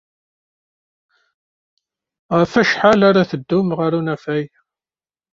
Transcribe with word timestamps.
Ɣef 2.37 2.51
wacḥal 2.57 3.01
ara 3.09 3.29
teddumt 3.29 3.75
ɣer 3.79 3.91
unafag? 3.99 4.49